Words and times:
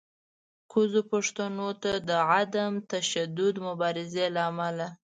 کوزو 0.71 1.01
پښتنو 1.11 1.69
ته 1.83 1.91
د 2.09 2.09
عدم 2.31 2.71
تشدد 2.91 3.55
مبارزې 3.67 4.25
له 4.35 4.41
امله 4.51 4.87